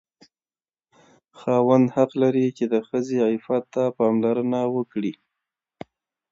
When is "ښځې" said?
2.87-3.17